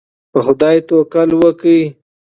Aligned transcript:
په 0.31 0.39
خدای 0.45 0.77
توکل 0.87 1.29
وکړئ. 1.37 1.81